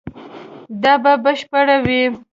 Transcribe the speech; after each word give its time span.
دا 0.83 0.93
به 1.03 1.11
بشپړ 1.23 1.67
وي 1.85 2.03